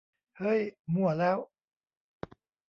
[0.37, 0.59] เฮ้ย
[0.93, 1.37] มั่วแล้ว